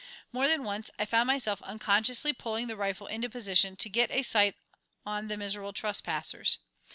More 0.33 0.47
than 0.47 0.63
once 0.63 0.89
I 0.97 1.05
found 1.05 1.27
myself 1.27 1.61
unconsciously 1.61 2.33
pulling 2.33 2.65
the 2.65 2.75
rifle 2.75 3.05
into 3.05 3.29
position 3.29 3.75
to 3.75 3.87
get 3.87 4.09
a 4.09 4.23
sight 4.23 4.55
on 5.05 5.27
the 5.27 5.37
miserable 5.37 5.73
trespassers. 5.73 6.57